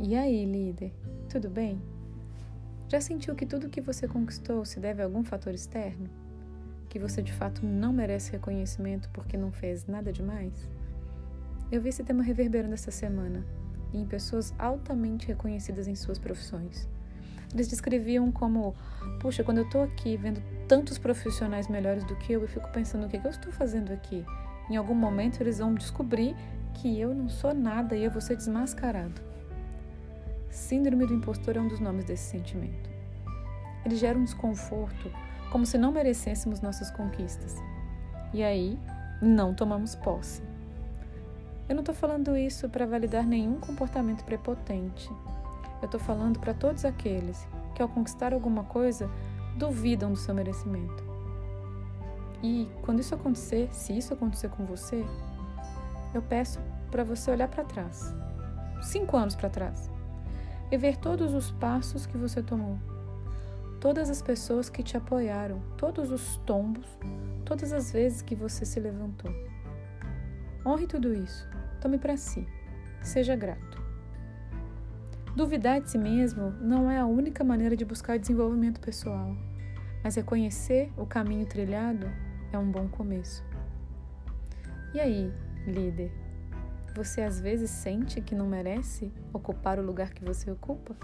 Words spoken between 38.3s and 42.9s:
E aí, não tomamos posse. Eu não estou falando isso para